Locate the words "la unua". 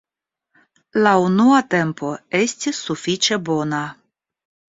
1.07-1.59